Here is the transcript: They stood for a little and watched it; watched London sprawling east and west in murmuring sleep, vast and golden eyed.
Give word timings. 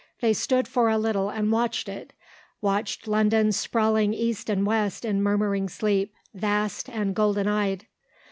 They 0.19 0.33
stood 0.33 0.67
for 0.67 0.89
a 0.89 0.97
little 0.97 1.29
and 1.29 1.51
watched 1.51 1.87
it; 1.87 2.11
watched 2.59 3.07
London 3.07 3.51
sprawling 3.51 4.15
east 4.15 4.49
and 4.49 4.65
west 4.65 5.05
in 5.05 5.21
murmuring 5.21 5.69
sleep, 5.69 6.15
vast 6.33 6.89
and 6.89 7.13
golden 7.13 7.47
eyed. 7.47 7.85